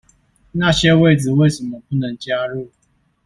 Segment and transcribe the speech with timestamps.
[0.53, 2.71] 那些位子為什麼不能加入？